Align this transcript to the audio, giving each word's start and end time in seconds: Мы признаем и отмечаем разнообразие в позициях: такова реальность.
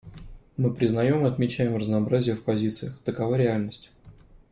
Мы 0.57 0.73
признаем 0.73 1.23
и 1.23 1.29
отмечаем 1.29 1.75
разнообразие 1.75 2.35
в 2.35 2.43
позициях: 2.43 2.97
такова 3.03 3.35
реальность. 3.35 3.91